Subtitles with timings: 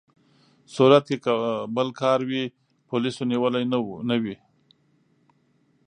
[0.75, 1.33] صورت کې که
[1.75, 2.43] بل کار وي،
[2.89, 3.63] پولیسو نیولي
[4.11, 4.35] نه وي.